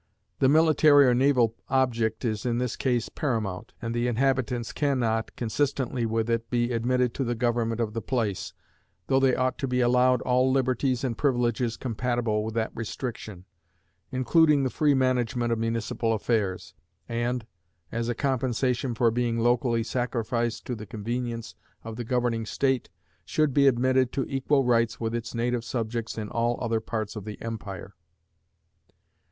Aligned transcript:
The 0.39 0.49
military 0.49 1.05
or 1.05 1.13
naval 1.13 1.53
object 1.69 2.25
is 2.25 2.43
in 2.43 2.57
this 2.57 2.75
case 2.75 3.07
paramount, 3.07 3.71
and 3.83 3.93
the 3.93 4.07
inhabitants 4.07 4.73
can 4.73 4.97
not, 4.99 5.35
consistently 5.35 6.07
with 6.07 6.27
it, 6.27 6.49
be 6.49 6.71
admitted 6.71 7.13
to 7.13 7.23
the 7.23 7.35
government 7.35 7.79
of 7.79 7.93
the 7.93 8.01
place, 8.01 8.51
though 9.05 9.19
they 9.19 9.35
ought 9.35 9.59
to 9.59 9.67
be 9.67 9.79
allowed 9.79 10.23
all 10.23 10.51
liberties 10.51 11.03
and 11.03 11.19
privileges 11.19 11.77
compatible 11.77 12.43
with 12.43 12.55
that 12.55 12.71
restriction, 12.75 13.45
including 14.11 14.63
the 14.63 14.71
free 14.71 14.95
management 14.95 15.53
of 15.53 15.59
municipal 15.59 16.13
affairs, 16.13 16.73
and, 17.07 17.45
as 17.91 18.09
a 18.09 18.15
compensation 18.15 18.95
for 18.95 19.11
being 19.11 19.37
locally 19.37 19.83
sacrificed 19.83 20.65
to 20.65 20.73
the 20.73 20.87
convenience 20.87 21.53
of 21.83 21.95
the 21.95 22.03
governing 22.03 22.47
state, 22.47 22.89
should 23.23 23.53
be 23.53 23.67
admitted 23.67 24.11
to 24.11 24.25
equal 24.27 24.63
rights 24.63 24.99
with 24.99 25.13
its 25.13 25.35
native 25.35 25.63
subjects 25.63 26.17
in 26.17 26.27
all 26.27 26.57
other 26.59 26.79
parts 26.79 27.15
of 27.15 27.23
the 27.23 27.39
empire. 27.39 27.93